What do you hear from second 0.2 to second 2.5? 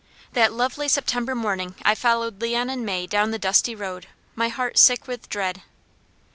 That lovely September morning I followed